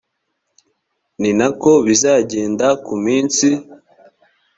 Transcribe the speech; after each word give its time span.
ni 1.21 1.31
na 1.39 1.47
ko 1.61 1.71
bizagenda 1.85 2.67
ku 2.85 2.93
munsi 3.03 3.47